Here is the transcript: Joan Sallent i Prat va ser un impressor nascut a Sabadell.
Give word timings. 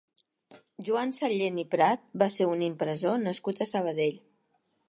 Joan 0.87 1.13
Sallent 1.17 1.59
i 1.65 1.67
Prat 1.75 2.09
va 2.23 2.31
ser 2.39 2.49
un 2.55 2.65
impressor 2.71 3.23
nascut 3.29 3.63
a 3.67 3.73
Sabadell. 3.75 4.19